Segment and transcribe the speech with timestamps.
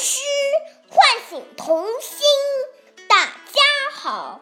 [0.00, 0.22] 诗
[0.88, 0.98] 唤
[1.28, 2.26] 醒童心。
[3.06, 3.60] 大家
[3.92, 4.40] 好，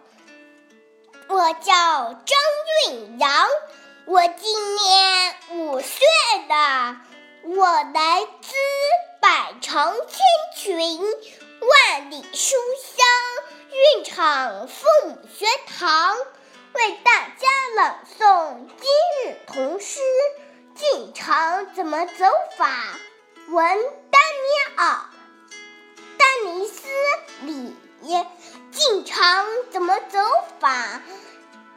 [1.26, 2.38] 我叫张
[2.86, 3.48] 韵阳，
[4.04, 5.98] 我今年五岁
[6.48, 7.00] 了，
[7.42, 8.54] 我来自
[9.20, 10.20] 百城千
[10.54, 11.00] 群，
[11.60, 13.04] 万里书香
[13.96, 15.44] 韵场父母学
[15.76, 16.16] 堂，
[16.74, 18.88] 为大家朗诵今
[19.24, 19.98] 日童诗。
[20.76, 22.70] 进城怎么走法？
[23.48, 23.64] 文
[24.10, 25.07] 丹尼尔、
[26.58, 26.88] 尼斯
[27.42, 27.76] 里。
[28.72, 29.16] 进城
[29.70, 30.18] 怎么走
[30.58, 31.00] 法？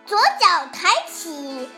[0.07, 1.69] 左脚抬起，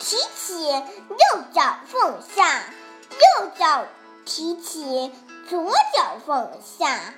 [0.00, 2.64] 提起；右脚放下，
[3.10, 3.86] 右脚
[4.24, 5.12] 提起；
[5.48, 7.14] 左脚放下。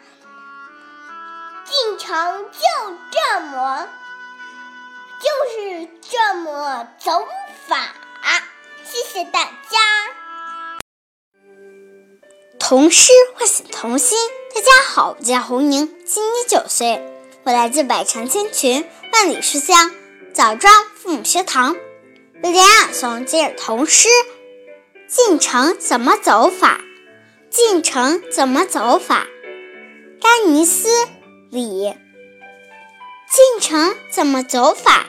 [1.64, 2.58] 进城就
[3.10, 3.88] 这么，
[5.20, 7.26] 就是这么走
[7.66, 7.94] 法。
[8.84, 10.19] 谢谢大家。
[12.70, 14.16] 童诗唤醒童心。
[14.54, 17.02] 大家好，我叫红宁，今年九岁，
[17.42, 19.90] 我来自百城千群，万里书香
[20.32, 21.74] 枣庄父母学堂，
[22.44, 24.08] 为大家朗诵今日童诗。
[25.08, 26.80] 进城怎么走法？
[27.50, 29.26] 进城怎么走法？
[30.20, 30.88] 丹尼斯
[31.50, 31.92] 里。
[33.32, 35.06] 进城怎么走法？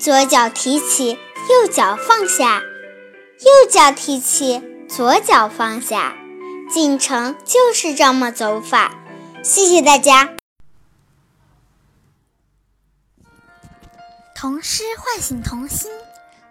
[0.00, 1.16] 左脚提起，
[1.50, 2.64] 右脚放下。
[3.38, 6.16] 右脚提起，左脚放下，
[6.68, 8.92] 进城就是这么走法。
[9.44, 10.34] 谢谢大家。
[14.34, 15.90] 童诗唤醒童心。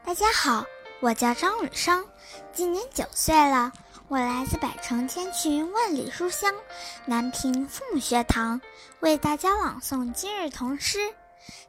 [0.06, 0.66] 大家好，
[1.02, 2.06] 我叫张雨生，
[2.54, 3.74] 今年九岁了，
[4.08, 6.54] 我来自百城千群，万里书香
[7.06, 8.62] 南平父母学堂，
[9.02, 11.00] 为大家朗诵今日童诗。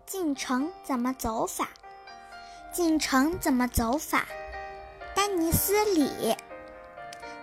[0.07, 1.69] 进城怎么走法？
[2.73, 4.25] 进城怎么走法？
[5.15, 6.37] 丹尼斯里，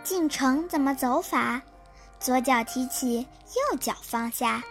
[0.04, 1.62] 进城怎么走法？
[2.20, 3.28] 左脚提起，
[3.72, 4.62] 右脚放下；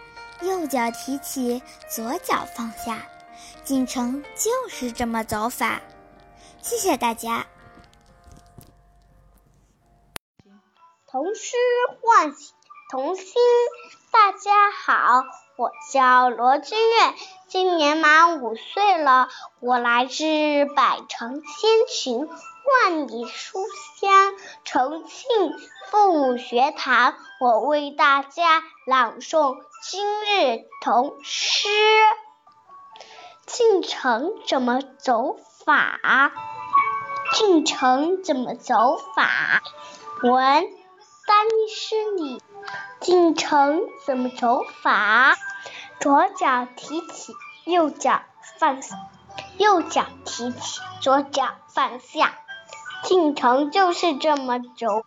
[0.41, 3.05] 右脚提起，左脚放下。
[3.63, 5.81] 进城就是这么走法。
[6.61, 7.45] 谢谢大家。
[11.07, 11.55] 童诗
[12.01, 12.53] 唤醒
[12.89, 13.25] 童心，
[14.11, 15.23] 大家好，
[15.55, 17.13] 我叫罗君月，
[17.47, 20.23] 今年满五岁了，我来自
[20.75, 22.27] 百城千群。
[22.65, 23.59] 万里书
[23.99, 24.33] 香，
[24.63, 25.53] 重庆
[25.91, 31.67] 父母学堂，我为大家朗诵今日童诗。
[33.45, 35.35] 进城怎么走
[35.65, 36.31] 法？
[37.33, 39.61] 进城怎么走法？
[40.23, 40.33] 文
[41.27, 42.41] 丹尼斯里。
[42.99, 45.35] 进城怎么走法？
[45.99, 47.33] 左脚提起，
[47.65, 48.21] 右脚
[48.59, 48.77] 放；
[49.57, 52.33] 右脚提起，左脚放下。
[53.03, 55.03] 进城就是这么走，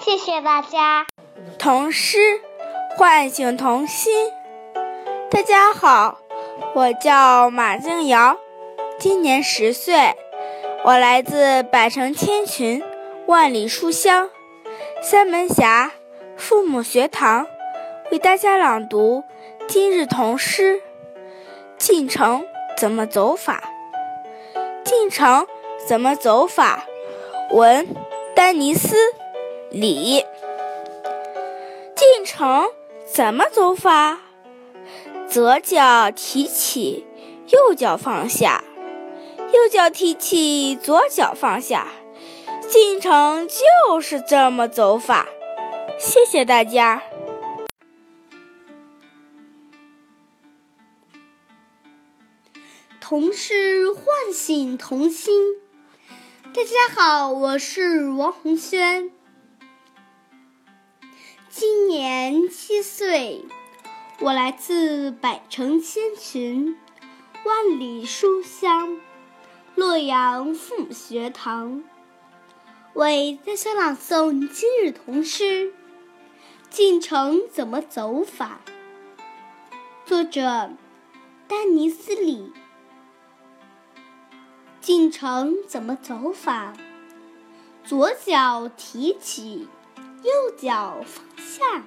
[0.00, 1.06] 谢谢大家。
[1.58, 2.40] 童诗
[2.96, 4.30] 唤醒童心。
[5.30, 6.18] 大家好，
[6.74, 8.36] 我叫马静瑶，
[8.98, 10.14] 今年十岁，
[10.84, 12.82] 我来自百城千群，
[13.26, 14.28] 万里书香
[15.02, 15.90] 三门峡
[16.36, 17.46] 父母学堂，
[18.10, 19.24] 为大家朗读
[19.66, 20.80] 今日童诗。
[21.78, 22.44] 进城
[22.76, 23.62] 怎么走法？
[24.84, 25.46] 进城
[25.86, 26.86] 怎么走法？
[27.50, 27.86] 文
[28.34, 28.96] 丹尼斯
[29.70, 30.24] 里。
[31.94, 32.68] 进城
[33.06, 34.18] 怎么走法？
[35.28, 37.06] 左脚提起，
[37.48, 38.62] 右脚放下；
[39.52, 41.86] 右脚提起，左脚放下。
[42.68, 45.26] 进城就是这么走法。
[45.98, 47.02] 谢谢大家。
[53.00, 55.56] 童诗唤醒童心。
[56.54, 59.10] 大家好，我是王红轩，
[61.48, 63.44] 今年七岁，
[64.20, 66.76] 我来自百城千群，
[67.44, 69.00] 万里书香
[69.74, 71.82] 洛阳父母学堂，
[72.94, 75.72] 为大家朗诵今日童诗。
[76.74, 78.60] 进城怎么走法？
[80.04, 80.72] 作者：
[81.46, 82.52] 丹尼斯里。
[84.80, 86.72] 进城怎么走法？
[87.84, 89.68] 左脚提起，
[90.24, 91.82] 右脚放下；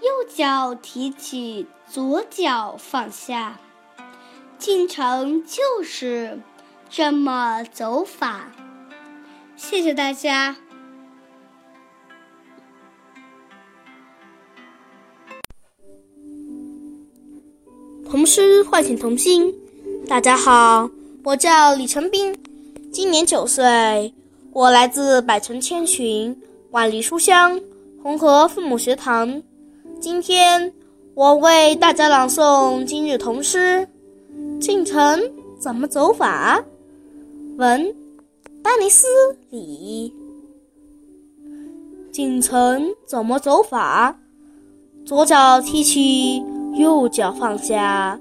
[0.00, 3.60] 右脚提起，左脚放下。
[4.58, 6.40] 进城就是
[6.88, 8.50] 这么走法。
[9.54, 10.56] 谢谢大家。
[18.20, 19.50] 童诗唤醒童心，
[20.06, 20.90] 大家好。
[21.24, 22.36] 我叫李成斌，
[22.92, 24.12] 今年九岁，
[24.52, 26.38] 我来自百城千群，
[26.70, 27.58] 万里书香
[28.02, 29.42] 红河父母学堂，
[30.02, 30.70] 今天
[31.14, 33.88] 我为大家朗诵今日童诗
[34.58, 35.18] 《进城
[35.58, 36.62] 怎么走法》，
[37.56, 37.96] 文
[38.62, 39.06] 丹尼斯
[39.48, 40.12] 里。
[42.12, 44.14] 进城怎么走法？
[45.06, 46.44] 左脚提起，
[46.74, 48.18] 右脚放下；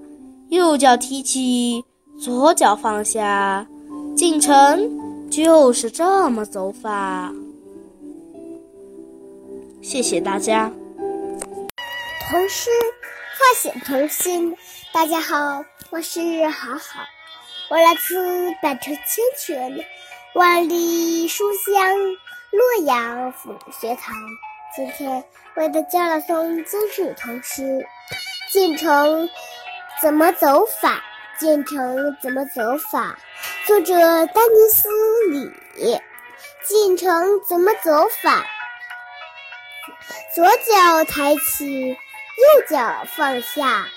[0.49, 1.83] 右脚提起，
[2.19, 3.65] 左脚放下。
[4.15, 7.31] 进城就是这么走法。
[9.81, 10.71] 谢谢大家。
[12.29, 12.69] 童诗
[13.37, 14.55] 唤醒童心。
[14.91, 17.01] 大家好，我是好好，
[17.69, 19.85] 我来自百城千泉，
[20.33, 21.97] 万里书香，
[22.51, 24.13] 洛阳府学堂。
[24.75, 25.23] 今天
[25.55, 27.63] 为大家朗诵今日童诗
[28.51, 29.29] 《进城
[30.01, 30.95] 怎么走法》。
[31.39, 33.17] 进城怎么走法？
[33.65, 34.89] 作者丹尼斯·
[35.31, 36.01] 里。
[36.65, 38.45] 进城怎么走法？
[40.33, 41.91] 左脚抬起。
[41.91, 43.87] 右脚放下，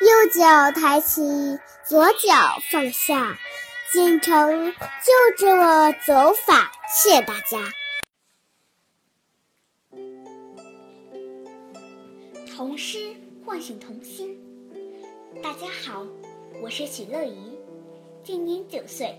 [0.00, 3.36] 右脚抬起，左脚放下，
[3.92, 6.72] 进城就这么走法。
[6.88, 7.58] 谢谢大家。
[12.56, 13.14] 童诗
[13.50, 14.38] 唤醒童心。
[15.42, 16.06] 大家好，
[16.62, 17.58] 我是许乐怡，
[18.22, 19.16] 今年九岁，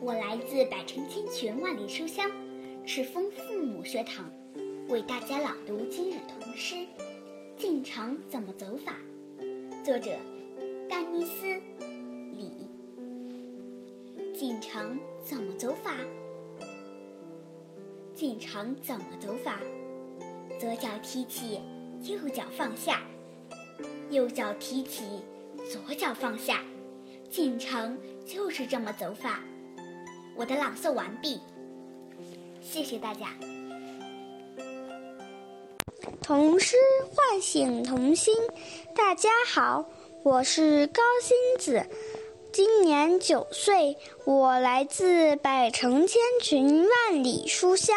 [0.00, 2.30] 我来自百城千泉万里书香
[2.86, 4.32] 赤峰父母学堂，
[4.88, 6.86] 为大家朗读今日童诗。
[7.58, 8.96] 进城怎么走法？
[9.84, 10.16] 作者：
[10.88, 11.44] 丹尼斯·
[12.34, 12.70] 里。
[14.32, 15.92] 进城怎么走法？
[18.14, 19.60] 进城怎么走法？
[20.58, 21.60] 左脚提起，
[22.00, 23.02] 右脚放下；
[24.10, 25.04] 右脚提起，
[25.70, 26.62] 左脚放下。
[27.30, 29.40] 进城就是这么走法。
[30.36, 31.40] 我的朗诵完毕，
[32.62, 33.28] 谢谢大家。
[36.22, 36.76] 童诗
[37.10, 38.34] 唤醒童心，
[38.94, 39.88] 大家好，
[40.22, 41.86] 我是高星子，
[42.52, 47.96] 今年九岁，我来自百城千群万里书香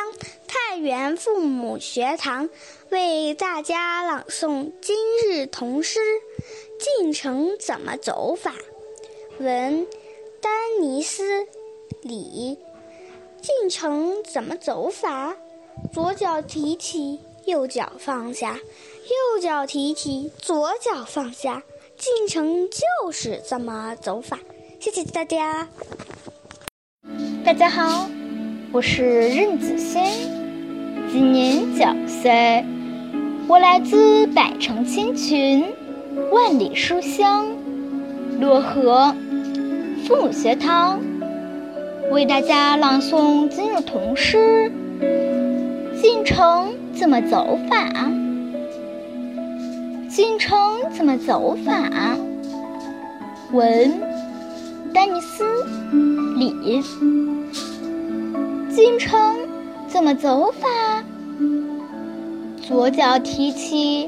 [0.50, 2.50] 太原父母学堂，
[2.90, 6.00] 为大家朗诵今日童诗
[7.00, 8.56] 《进城怎么走法》。
[9.44, 9.86] 文：
[10.42, 10.52] 丹
[10.82, 11.42] 尼斯·
[12.02, 12.58] 里。
[13.44, 15.38] 进城怎么走法？
[15.94, 17.20] 左脚提起。
[17.46, 21.64] 右脚放下，右脚提起，左脚放下，
[21.98, 24.38] 进城就是这么走法。
[24.80, 25.68] 谢谢大家。
[27.44, 28.08] 大家好，
[28.72, 30.39] 我是任子轩，
[31.12, 32.64] 今年九岁，
[33.48, 35.66] 我来自百城千群，
[36.32, 37.48] 万里书香，
[38.40, 39.16] 漯河
[40.06, 41.00] 父母学堂，
[42.12, 44.72] 为大家朗诵今日童诗
[46.02, 46.68] 《进城》。
[46.94, 48.12] 怎么走法？
[50.10, 50.60] 进城
[50.92, 51.90] 怎么走法？
[53.54, 54.02] 文：
[54.94, 55.44] 丹尼斯·
[56.38, 56.82] 李。
[58.70, 59.38] 进城
[59.90, 61.04] 怎么走法？
[62.62, 64.08] 左脚提起，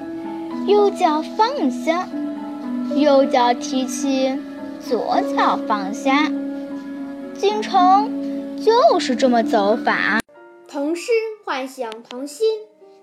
[0.68, 2.06] 右脚放下；
[2.96, 4.38] 右脚提起，
[4.80, 6.32] 左脚放下。
[7.34, 10.20] 进城就是这么走法。
[10.68, 11.12] 童诗
[11.44, 12.48] 唤醒童心。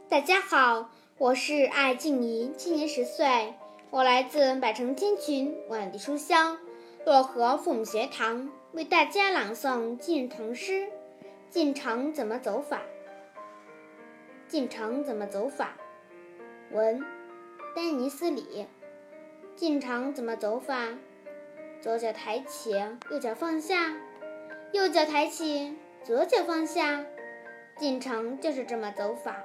[0.08, 0.88] 大家好，
[1.18, 3.54] 我是艾静怡，今年十岁，
[3.90, 6.56] 我来自百城千群万里书香
[7.04, 10.72] 漯河父母学堂，为大家朗诵进城诗
[11.50, 12.76] 《进城怎么走法》。
[14.46, 15.72] 进城怎么走法？
[16.72, 17.02] 文：
[17.74, 18.66] 丹尼斯·里。
[19.56, 20.76] 进城怎么走法？
[21.80, 22.72] 左脚抬起，
[23.10, 23.94] 右脚放下；
[24.72, 25.74] 右脚抬起，
[26.04, 27.02] 左脚放下。
[27.78, 29.36] 进城就是这么走法。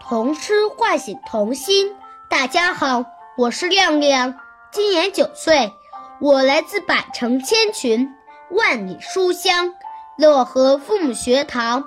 [0.00, 1.96] 童诗唤醒童心。
[2.28, 3.02] 大家好，
[3.38, 4.38] 我是亮亮，
[4.70, 5.72] 今年九岁，
[6.20, 8.13] 我来自百城千群，
[8.50, 9.74] 万里书香
[10.18, 11.84] 漯河父母学堂，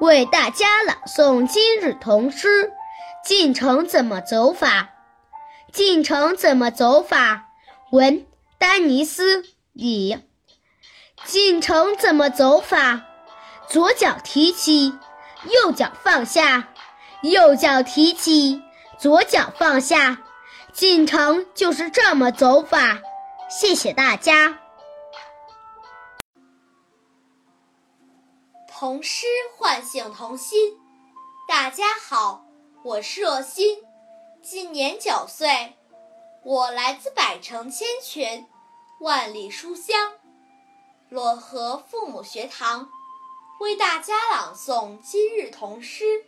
[0.00, 2.66] 为大家朗诵今日童诗
[3.24, 4.82] 《进城怎么走法》。
[5.72, 7.46] 进城怎么走法？
[7.92, 8.26] 文：
[8.58, 10.18] 丹尼斯·里。
[11.24, 13.02] 进城怎么走法？
[13.68, 14.92] 左脚提起，
[15.44, 16.68] 右脚放下。
[17.22, 18.62] 右脚提起，
[18.98, 20.18] 左脚放下，
[20.72, 22.98] 进城就是这么走法。
[23.48, 24.59] 谢谢大家。
[28.80, 29.26] 童诗
[29.58, 30.80] 唤醒童心。
[31.46, 32.46] 大家好，
[32.82, 33.84] 我是若欣，
[34.40, 35.76] 今年九岁，
[36.44, 38.48] 我来自百城千泉，
[39.00, 40.12] 万里书香
[41.10, 42.88] 漯河父母学堂，
[43.60, 46.24] 为大家朗诵今日童诗。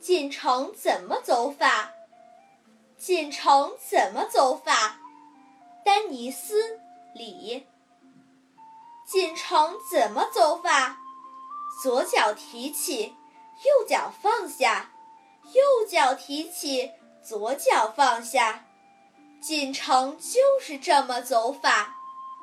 [0.00, 1.92] 进城怎么走法？
[2.96, 4.98] 进城怎么走法？
[5.84, 6.80] 丹尼斯
[7.14, 7.64] 里。
[9.06, 10.98] 进城怎么走法？
[11.80, 13.14] 左脚提起，
[13.64, 14.90] 右脚放下，
[15.52, 16.90] 右脚提起，
[17.24, 18.66] 左脚放下。
[19.40, 21.94] 进城就是这么走法。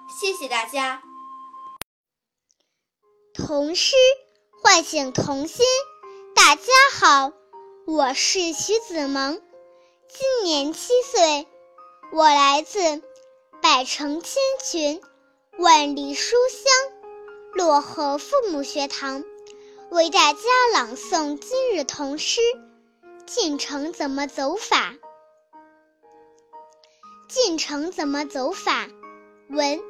[0.08, 1.04] 谢谢大家。
[3.34, 3.98] 童诗
[4.64, 5.66] 唤醒童心。
[6.34, 6.64] 大家
[6.98, 7.34] 好，
[7.86, 9.42] 我是徐子萌，
[10.08, 11.46] 今年七岁，
[12.14, 13.04] 我来自
[13.62, 15.02] 百城千群。
[15.58, 16.95] 万里书香，
[17.58, 19.24] 漯河父母学堂
[19.90, 20.40] 为大家
[20.74, 22.42] 朗诵今日童诗
[23.26, 24.92] 《进城怎么走法》。
[27.30, 28.90] 进城怎么走法？
[29.50, 29.82] 文，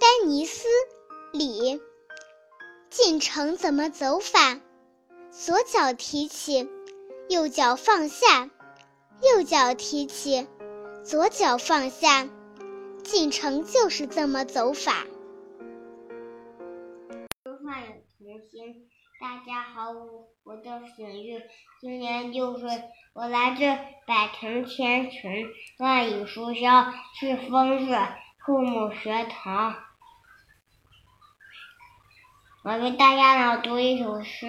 [0.00, 0.66] 丹尼斯·
[1.36, 1.82] 里。
[2.88, 4.58] 进城怎么走法？
[5.30, 6.66] 左脚提起，
[7.28, 8.48] 右脚放下；
[9.20, 10.46] 右脚提起，
[11.04, 12.26] 左脚放下。
[13.04, 15.04] 进城就是这么走法。
[19.20, 21.40] 大家好，我我叫沈玉，
[21.80, 22.68] 今年六岁，
[23.12, 23.60] 我来自
[24.04, 27.96] 百城千群，万里书香是风水
[28.44, 29.76] 父母学堂。
[32.64, 34.48] 我为大家朗读一首诗：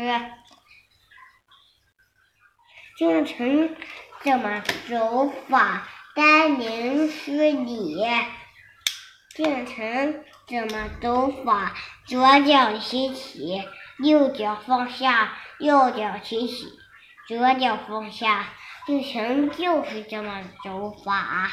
[2.98, 3.76] 进城
[4.24, 5.88] 怎么走法？
[6.16, 7.96] 丹宁诗里。
[9.36, 11.76] 进城怎么走法？
[12.06, 13.64] 左脚提起，
[14.00, 16.80] 右脚放下；右脚提起，
[17.28, 18.48] 左脚放下。
[18.86, 21.52] 进城就是这么走法。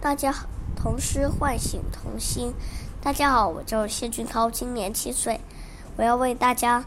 [0.00, 2.54] 大家好，童诗唤醒童心。
[3.02, 5.40] 大家好，我叫谢俊涛，今年七岁。
[5.96, 6.84] 我要为大家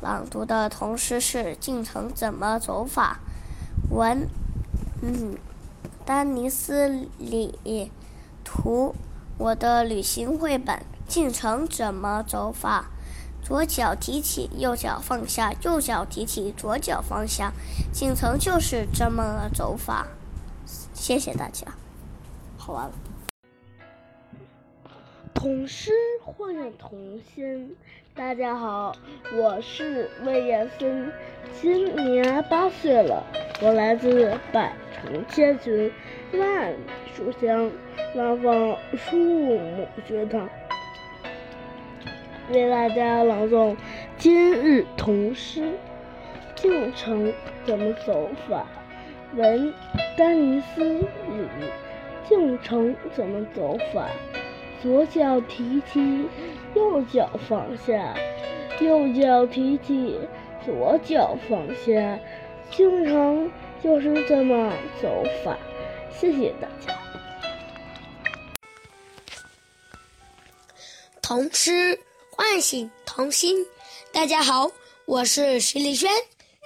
[0.00, 3.20] 朗读的童诗是《进城怎么走法》。
[3.94, 4.26] 文，
[5.02, 5.36] 嗯，
[6.04, 7.58] 丹尼斯里
[8.52, 8.96] 图，
[9.38, 10.82] 我的旅行绘本。
[11.06, 12.86] 进城怎么走法？
[13.42, 17.52] 左脚提起，右脚放下；右脚提起，左脚放下。
[17.92, 20.08] 进城就是这么走法。
[20.92, 21.66] 谢谢大家，
[22.56, 22.92] 好完了。
[25.32, 25.92] 童诗
[26.24, 27.76] 唤醒童心。
[28.20, 28.94] 大家好，
[29.34, 31.10] 我是魏延森，
[31.58, 33.24] 今年八岁了。
[33.62, 35.90] 我来自百城千群，
[36.34, 36.76] 万里
[37.14, 37.70] 书香，
[38.14, 40.46] 南方树木学堂，
[42.50, 43.74] 为大家朗诵
[44.18, 45.72] 今日童诗。
[46.54, 47.32] 进城
[47.64, 48.66] 怎么走法？
[49.34, 49.72] 文
[50.18, 51.08] 丹尼斯里。
[52.28, 54.06] 进城怎么走法？
[54.82, 56.26] 左脚提起，
[56.74, 58.14] 右脚放下；
[58.80, 60.18] 右脚提起，
[60.64, 62.18] 左脚放下。
[62.70, 63.50] 经常
[63.82, 64.72] 就是这么
[65.02, 65.58] 走法，
[66.18, 66.96] 谢谢大家。
[71.20, 71.98] 童诗
[72.30, 73.66] 唤醒童心，
[74.12, 74.70] 大家好，
[75.04, 76.10] 我是徐丽轩，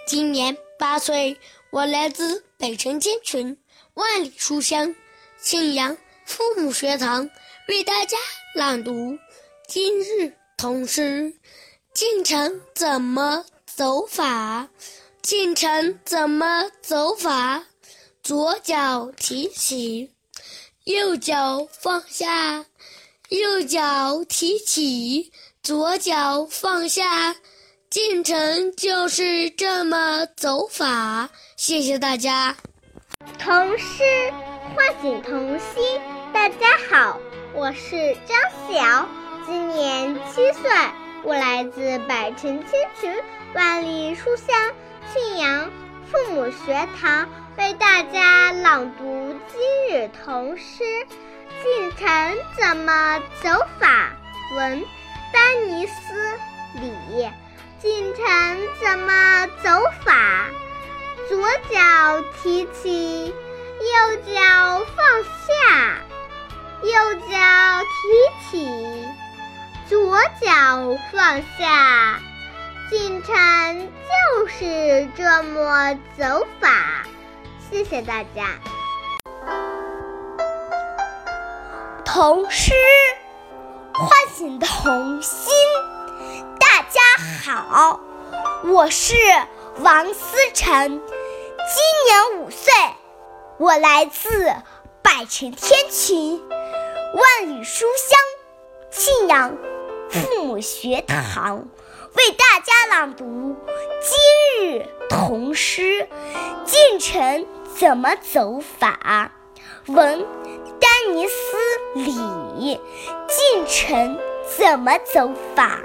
[0.06, 1.36] 今年八岁，
[1.70, 3.56] 我来自北辰千群，
[3.94, 4.94] 万里书香，
[5.36, 7.28] 信阳父母学堂，
[7.66, 8.18] 为大家
[8.54, 9.18] 朗读
[9.66, 11.32] 今日童诗：
[11.94, 14.68] 进城怎么走法？
[15.22, 17.64] 进城怎么走法？
[18.22, 20.10] 左脚提起，
[20.84, 22.66] 右脚放下；
[23.30, 27.34] 右脚提起，左脚放下。
[27.88, 31.30] 进城就是这么走法。
[31.56, 32.54] 谢谢大家。
[33.38, 34.04] 童诗
[34.76, 35.98] 唤醒童心。
[36.32, 37.20] 大家好，
[37.56, 38.36] 我是张
[38.68, 39.08] 晓，
[39.46, 40.68] 今年七岁，
[41.22, 43.22] 我来自百城千群，
[43.54, 44.72] 万里书香。
[45.12, 45.70] 庆阳
[46.10, 50.82] 父母学堂为大家朗读今日童诗
[51.62, 54.10] 《进城怎么走法》
[54.56, 54.84] 文
[55.32, 55.92] 丹尼斯
[56.80, 57.30] 里。
[57.78, 58.24] 进城
[58.82, 59.70] 怎么走
[60.04, 60.48] 法？
[61.28, 61.38] 左
[61.70, 65.94] 脚提起，右脚放下；
[66.84, 67.26] 右脚
[67.88, 69.08] 提起，
[69.88, 72.20] 左脚放下。
[72.90, 77.06] 进城就是这么走法，
[77.70, 78.60] 谢谢大家。
[82.04, 82.74] 童诗
[83.94, 85.54] 唤醒童心，
[86.60, 87.00] 大家
[87.46, 87.98] 好，
[88.64, 89.14] 我是
[89.78, 91.00] 王思成，今
[92.04, 92.70] 年五岁，
[93.56, 94.54] 我来自
[95.02, 96.40] 百城天群，
[97.14, 98.18] 万里书香，
[98.90, 99.56] 信阳
[100.10, 101.68] 父母学堂
[102.14, 103.54] 为大家朗读
[104.00, 106.08] 今日童诗。
[106.64, 107.46] 进城
[107.78, 109.30] 怎么走法？
[109.86, 110.26] 文
[110.80, 111.34] 丹尼斯
[111.94, 112.80] 里。
[113.28, 114.18] 进城
[114.56, 115.78] 怎么走法？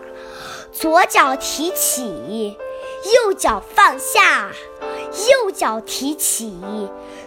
[0.72, 2.58] 左脚提起，
[3.14, 4.50] 右脚放下，
[5.30, 6.58] 右脚提起，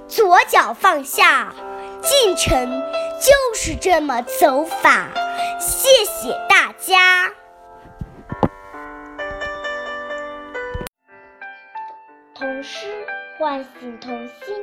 [0.09, 1.54] 左脚放下。
[2.02, 2.82] 进城
[3.22, 5.08] 就是这么走法。
[5.60, 7.32] 谢谢大家。
[12.34, 12.88] 童诗
[13.38, 14.56] 唤醒童心。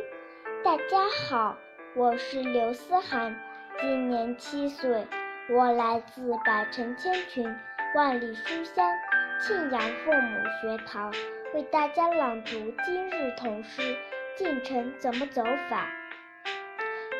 [0.62, 1.56] 大家好，
[1.96, 3.34] 我是刘思涵，
[3.80, 5.08] 今年七岁，
[5.50, 7.50] 我来自百城千群、
[7.96, 8.86] 万里书香
[9.42, 11.14] 庆阳父母学堂，
[11.54, 12.52] 为大家朗读
[12.86, 13.96] 今日童诗。
[14.36, 15.88] 进城怎么走法？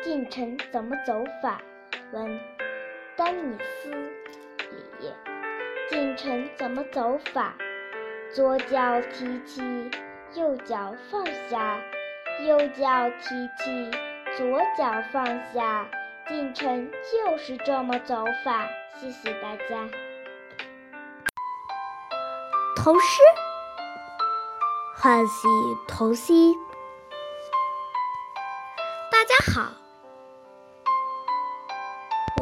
[0.02, 1.60] 进城怎么走法？
[2.12, 2.40] 文
[3.16, 5.12] 丹尼斯里。
[5.90, 7.52] 进城怎么走法？
[8.34, 9.60] 左脚提起，
[10.34, 11.78] 右脚放下，
[12.46, 13.90] 右脚提起，
[14.38, 15.86] 左脚放下。
[16.26, 18.66] 进城就是这么走法。
[18.98, 19.86] 谢谢大家。
[22.74, 23.22] 童诗
[24.96, 25.50] 唤醒
[25.86, 26.54] 童心。
[29.10, 29.70] 大家好，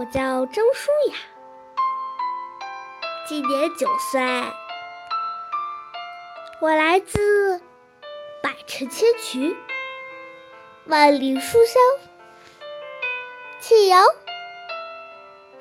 [0.08, 1.16] 我叫周舒雅，
[3.26, 4.22] 今年九岁，
[6.62, 7.60] 我来自
[8.42, 9.54] 百城千渠、
[10.86, 11.82] 万里书香。
[13.60, 14.02] 庆阳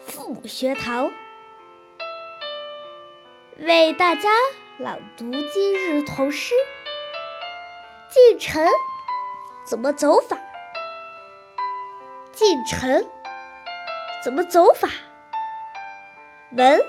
[0.05, 1.11] 父母学堂，
[3.57, 4.29] 为大家
[4.77, 6.55] 朗读今日童诗。
[8.09, 8.65] 进城。
[9.65, 10.37] 怎么走法？
[12.31, 13.11] 进城。
[14.27, 14.89] 怎么走法？
[16.51, 16.85] 文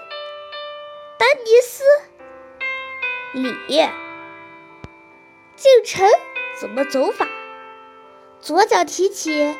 [1.16, 1.84] 丹尼斯
[3.32, 3.54] 李。
[5.54, 6.04] 进城
[6.60, 7.28] 怎么走法？
[8.40, 9.56] 左脚提起，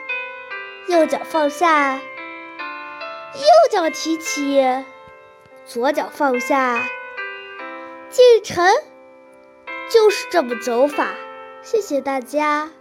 [0.88, 4.60] 右脚放下，右脚提起，
[5.64, 6.84] 左脚放下。
[8.10, 8.66] 进城
[9.88, 11.14] 就是这么走法。
[11.62, 12.72] 谢谢大家。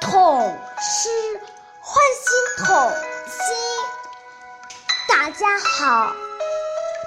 [0.00, 1.38] 痛失
[1.92, 2.90] 唤醒童
[3.26, 3.54] 心。
[5.06, 6.14] 大家好，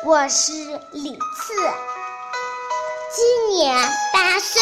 [0.04, 0.52] 我是
[0.92, 1.56] 李次，
[3.12, 3.76] 今年
[4.14, 4.62] 八岁，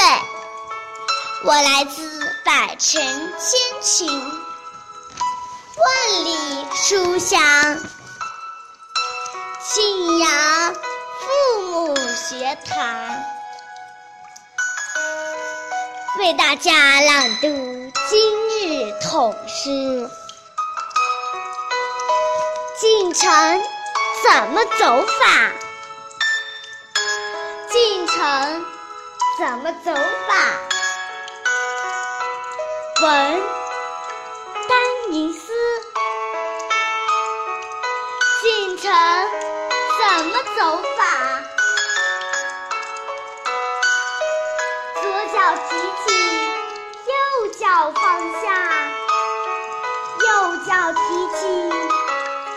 [1.44, 2.10] 我来自
[2.46, 3.02] 百城
[3.38, 4.08] 千群、
[5.78, 7.42] 万里书香
[9.62, 13.10] 庆阳父母学堂，
[16.24, 17.48] 为大家朗读。
[18.08, 20.10] 今日童诗，
[22.80, 23.62] 进城
[24.24, 25.52] 怎么走法？
[27.70, 28.66] 进城
[29.38, 30.36] 怎么走法？
[33.02, 33.42] 文
[34.70, 35.52] 丹尼斯，
[38.42, 38.90] 进城
[40.00, 41.04] 怎么走法？
[45.02, 45.93] 左脚起。
[47.92, 47.94] 放
[48.42, 48.88] 下，
[50.22, 51.00] 右脚提
[51.36, 51.42] 起，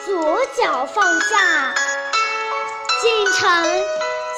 [0.05, 1.75] 左脚放下。
[3.03, 3.83] 进城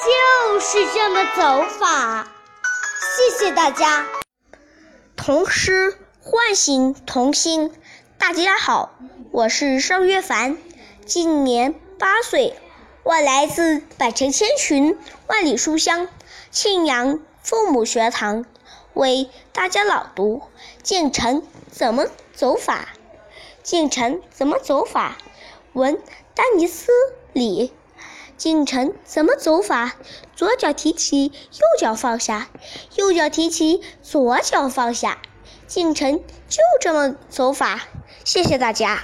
[0.03, 2.27] 就是这么走法。
[3.15, 4.07] 谢谢大家。
[5.15, 7.71] 童诗唤醒童心。
[8.17, 8.89] 大家好，
[9.31, 10.57] 我是邵月凡，
[11.05, 12.59] 今年八岁，
[13.03, 14.97] 我来自百城千群，
[15.27, 16.07] 万里书香
[16.49, 18.43] 庆阳父母学堂。
[18.95, 20.41] 为大家朗读：
[20.89, 22.89] 进城怎么走法？
[23.61, 25.19] 进城怎么走法？
[25.73, 26.01] 文
[26.33, 26.91] 丹尼斯
[27.31, 27.71] 里。
[28.37, 29.93] 进城怎么走法？
[30.35, 32.47] 左脚提起，右脚放下，
[32.95, 35.19] 右脚提起，左脚放下。
[35.67, 37.81] 进城就这么走法。
[38.25, 39.03] 谢谢大家。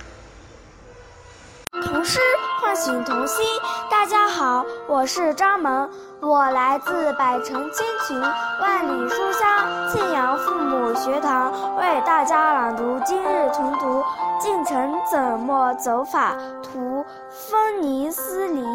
[1.70, 2.20] 童诗
[2.62, 3.46] 唤醒童心。
[3.92, 5.92] 大家好，我是张萌。
[6.22, 8.20] 我来自百城千群、
[8.62, 14.04] 万里书香庆阳父母学堂，为大家朗读今日晨读。
[14.40, 16.34] 进城怎么走法？
[16.64, 18.66] 图芬尼斯里。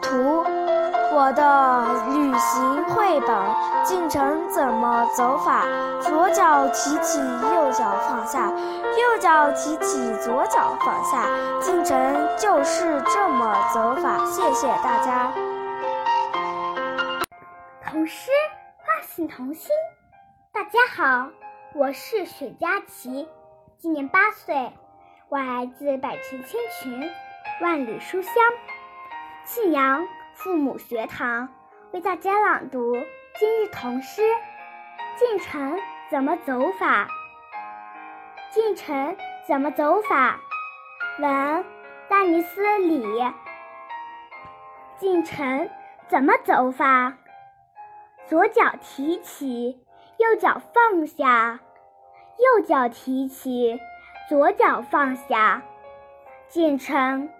[0.00, 0.44] 图
[1.12, 3.36] 我的旅行绘本。
[3.84, 5.64] 进城怎么走法？
[6.00, 11.26] 左脚提起，右脚放下；右脚提起，左脚放下。
[11.60, 11.96] 进城
[12.36, 14.18] 就是这么走法。
[14.26, 15.30] 谢谢大家。
[17.90, 18.30] 童诗
[18.76, 19.74] 唤醒童心。
[20.52, 21.30] 大家好，
[21.72, 23.26] 我是雪佳琪，
[23.78, 24.70] 今年八岁，
[25.30, 27.10] 我来自百城千群、
[27.62, 28.34] 万里书香。
[29.46, 31.48] 信阳父母学堂
[31.92, 32.92] 为大家朗读
[33.38, 34.20] 今日童诗。
[35.16, 37.08] 进城怎么走法？
[38.50, 40.38] 进城怎么走法？
[41.20, 41.64] 文
[42.10, 43.32] 丹尼斯·里。
[44.98, 45.70] 进城
[46.06, 47.14] 怎么走法？
[48.28, 49.80] 左脚提起，
[50.18, 51.58] 右脚放下；
[52.36, 53.80] 右脚提起，
[54.28, 55.62] 左脚放下。
[56.46, 57.30] 进城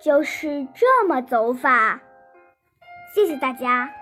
[0.00, 2.00] 就是这么走法。
[3.14, 3.92] 谢谢大家。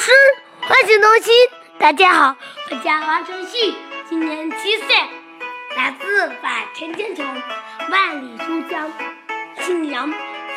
[0.00, 0.12] 诗
[0.60, 1.34] 唤醒童心。
[1.80, 2.36] 大家好，
[2.70, 3.74] 我叫王晨旭，
[4.08, 4.94] 今年七岁，
[5.76, 7.26] 来自百城千穷，
[7.90, 8.88] 万里书香，
[9.56, 10.08] 信阳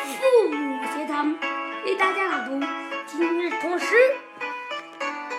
[0.08, 1.38] 父母学堂，
[1.84, 2.66] 为大家朗读
[3.06, 3.94] 今日童诗。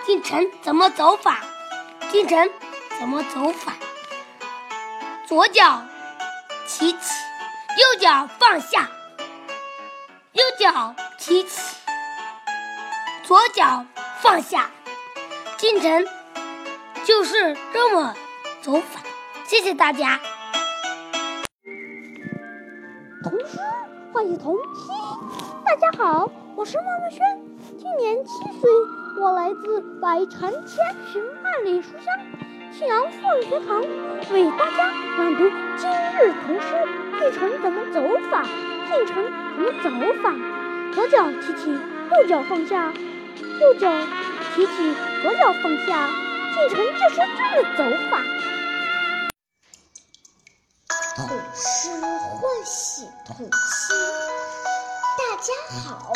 [0.06, 1.40] 进城怎么走法？
[2.08, 2.48] 进城
[2.98, 3.72] 怎么走法？
[5.26, 5.82] 左脚
[6.68, 7.14] 提起，
[7.78, 8.82] 右脚放下；
[10.32, 11.76] 右脚提起，
[13.24, 13.84] 左脚
[14.22, 14.70] 放下。
[15.56, 16.06] 进城
[17.04, 18.14] 就是这么
[18.62, 19.00] 走法。
[19.44, 20.20] 谢谢大家。
[24.20, 24.94] 唤醒童心。
[25.64, 27.24] 大家好，我是孟文轩，
[27.78, 28.30] 今年七
[28.60, 28.70] 岁，
[29.18, 30.76] 我来自百城千
[31.10, 32.04] 寻万里书香
[32.70, 36.66] 庆阳妇女学堂，为大家朗读今日童诗。
[37.18, 38.42] 进城怎么走法？
[38.42, 39.24] 进城
[39.82, 40.34] 怎么走法？
[40.92, 42.92] 左脚提起，右脚放下，
[43.58, 43.90] 右脚。
[44.54, 46.10] 提起左脚放下，
[46.54, 48.20] 进城就是这么走法。
[52.64, 53.50] 诗唤醒童心。
[55.16, 55.52] 大家
[55.88, 56.12] 好，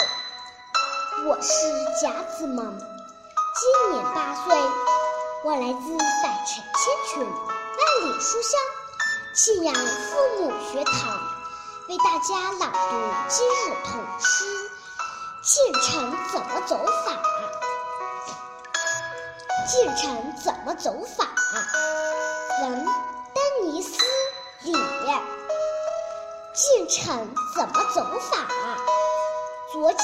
[1.26, 1.50] 我是
[2.02, 4.54] 贾子萌，今年八岁，
[5.44, 8.60] 我来自百城千群，万里书香
[9.34, 11.18] 信阳父母学堂，
[11.88, 14.44] 为大家朗读今日童诗。
[15.42, 17.22] 进城怎么走法？
[19.68, 21.26] 进城怎么走法？
[22.62, 23.92] 文丹尼斯·
[24.64, 24.74] 里。
[26.54, 28.46] 进城怎么走法？
[29.72, 29.98] 左脚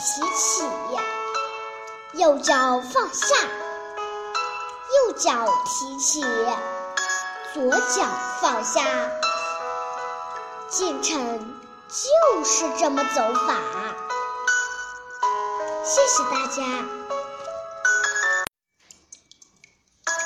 [0.00, 0.68] 提起，
[2.14, 3.36] 右脚放下；
[5.06, 6.24] 右脚提起，
[7.54, 8.04] 左脚
[8.40, 8.82] 放下。
[10.68, 11.54] 进城
[11.88, 13.54] 就是这么走法。
[15.84, 16.84] 谢谢大家。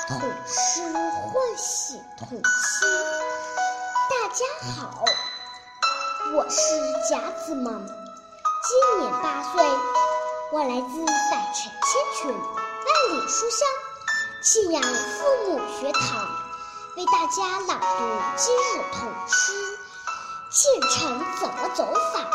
[0.07, 2.41] 童诗唤醒童心。
[4.09, 4.45] 大家
[4.81, 5.03] 好，
[6.33, 6.59] 我是
[7.09, 9.63] 贾子萌，今年八岁，
[10.51, 13.67] 我来自百城千群，万里书香
[14.43, 16.27] 庆阳父母学堂，
[16.97, 17.85] 为大家朗读
[18.35, 19.53] 今日童诗。
[20.49, 22.29] 进城怎么走法？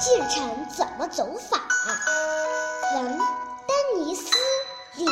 [0.00, 1.60] 进城怎么走法？
[2.94, 4.30] 文丹尼斯。
[4.94, 5.06] 里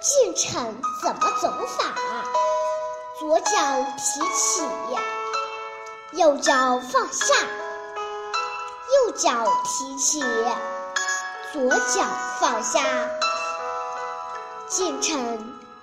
[0.00, 1.92] 进城怎么走法？
[3.18, 3.46] 左脚
[3.96, 4.62] 提起，
[6.18, 7.34] 右脚放下；
[9.06, 9.30] 右脚
[9.64, 10.20] 提起，
[11.50, 12.04] 左脚
[12.38, 12.82] 放下。
[14.66, 15.18] 进城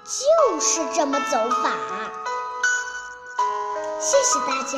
[0.04, 1.72] 就是这么走法。
[4.00, 4.78] 谢谢大家。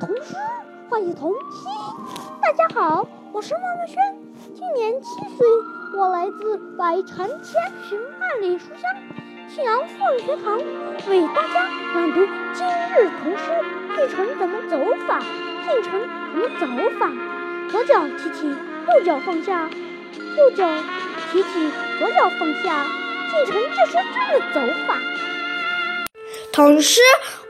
[0.00, 0.36] 童诗
[0.90, 1.40] 唤醒童心。
[2.42, 3.06] 大家好。
[3.32, 3.96] 我是孟文轩，
[4.54, 5.46] 今年七岁，
[5.96, 7.98] 我来自百城千寻
[8.32, 8.90] 万里书香
[9.54, 10.56] 庆阳妇女学堂，
[11.06, 13.44] 为大家朗读今日童诗。
[13.94, 15.20] 进城怎么走法？
[15.68, 16.00] 进城
[16.58, 17.10] 怎么走法？
[17.70, 19.68] 左脚提起，右脚放下；
[20.38, 20.66] 右脚
[21.30, 22.86] 提起，左脚放下。
[23.30, 24.96] 进城就是这么走法。
[26.52, 27.02] 童诗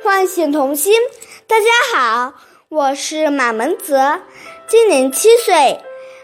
[0.02, 0.94] 唤醒童心。
[1.46, 2.34] 大家好，
[2.68, 4.22] 我是马门泽。
[4.66, 5.80] 今年七岁，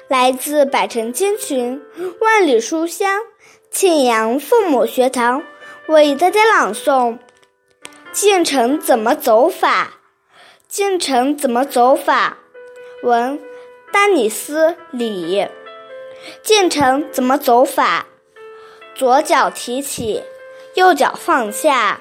[0.09, 1.81] 来自百城千群，
[2.21, 3.21] 万里书香
[3.71, 5.45] 庆阳父母学堂，
[5.87, 7.19] 为大家朗诵：
[8.13, 10.01] 进城怎么走法？
[10.67, 12.39] 进城怎么走法？
[13.03, 13.39] 文
[13.93, 15.47] 丹尼斯·里。
[16.43, 18.07] 进城怎么走法？
[18.95, 20.25] 左脚提起，
[20.75, 22.01] 右脚放下；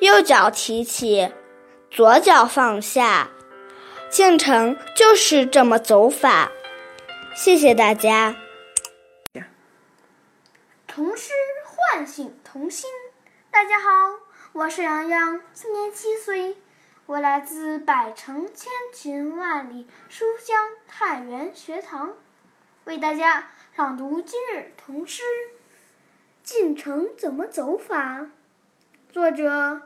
[0.00, 1.30] 右脚提起，
[1.90, 3.30] 左脚放下。
[4.08, 6.50] 进城就是这么走法，
[7.36, 8.36] 谢谢大家。
[10.98, 11.32] 童诗
[11.64, 12.90] 唤醒童心。
[13.52, 14.18] 大家好，
[14.50, 16.56] 我是洋洋，今年七岁，
[17.06, 22.16] 我来自百城千群万里书香太原学堂，
[22.82, 25.22] 为大家朗读今日童诗。
[26.42, 28.32] 进城怎么走法？
[29.12, 29.82] 作者：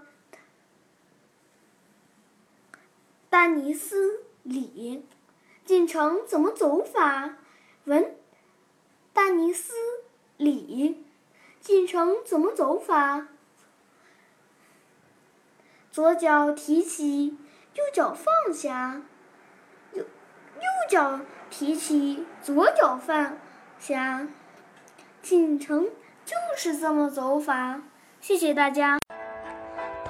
[3.28, 5.06] 丹尼斯·李。
[5.66, 7.36] 进城怎么走法？
[7.84, 8.16] 文：
[9.12, 9.74] 丹尼斯·
[10.44, 11.04] 里。
[11.60, 13.28] 进城怎么走法？
[15.90, 17.36] 左脚提起，
[17.74, 19.02] 右脚放下。
[19.92, 23.38] 右右脚提起，左脚放
[23.78, 24.26] 下。
[25.22, 25.88] 进城
[26.24, 27.82] 就是这么走法。
[28.20, 28.98] 谢谢大家。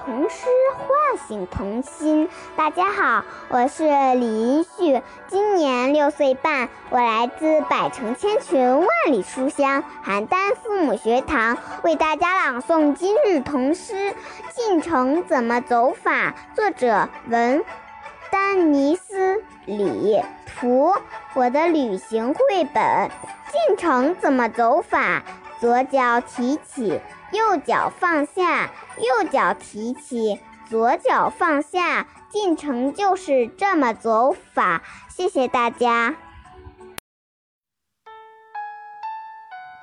[0.04, 2.28] 童诗唤醒童心。
[2.56, 3.84] 大家好，我是
[4.16, 13.94] 李银旭，今年六岁半，我来自百城千群万里书香邯郸父母学堂，为大家朗诵今日童诗
[14.52, 16.30] 《进城怎么走法》。
[16.56, 17.64] 作者文，
[18.32, 19.36] 丹尼斯·
[19.66, 20.20] 李，
[20.58, 20.92] 图，
[21.34, 23.08] 我的旅行绘本。
[23.52, 25.22] 进城怎么走法？
[25.60, 27.00] 左脚提起。
[27.32, 34.82] 右脚放下，右脚提起，左脚放下，进城就是这么走法。
[35.08, 36.14] 谢谢大家。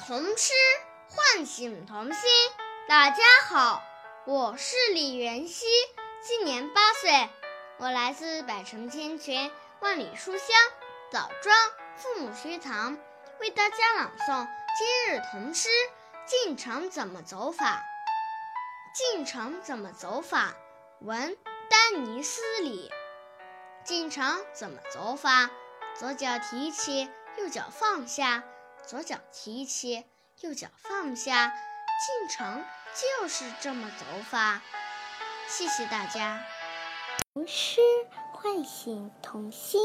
[0.05, 0.53] 童诗
[1.07, 2.21] 唤醒童心。
[2.87, 3.81] 大家好，
[4.25, 5.65] 我是李元熙，
[6.21, 7.29] 今年八岁，
[7.77, 10.55] 我来自百城千泉万里书香
[11.11, 11.55] 枣庄
[11.95, 12.95] 父母学堂，
[13.41, 15.67] 为大家朗诵今日童诗。
[16.29, 17.83] 进城怎么走法？
[18.93, 20.53] 进城怎么走法？
[21.01, 21.35] 文
[21.71, 22.91] 丹尼斯里。
[23.83, 25.49] 进城怎么走法？
[25.95, 28.43] 左脚提起，右脚放下。
[28.85, 30.05] 左脚提起，
[30.41, 31.47] 右脚放下。
[31.49, 32.63] 进城
[32.93, 34.61] 就是这么走法。
[35.47, 36.45] 谢谢大家。
[37.33, 37.81] 童诗
[38.41, 39.81] 唤醒童心。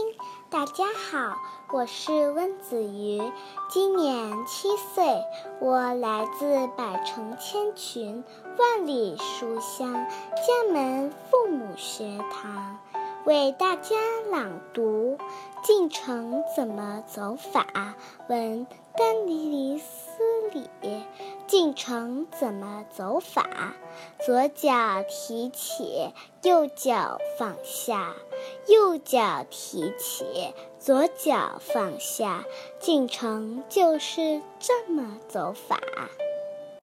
[0.49, 1.37] 大家好，
[1.73, 3.21] 我是温子瑜，
[3.69, 5.05] 今年七岁，
[5.61, 8.23] 我来自百城千群
[8.57, 12.79] 万里书香家门父母学堂，
[13.25, 13.97] 为大家
[14.31, 15.19] 朗读
[15.67, 17.67] 《进城怎么走法》
[18.29, 20.71] 文丹尼斯里。
[21.47, 23.45] 进城怎么走法？
[24.25, 26.11] 左脚提起，
[26.43, 28.15] 右脚放下；
[28.67, 32.45] 右脚提起，左脚放下。
[32.81, 35.81] 进城就是这么走法。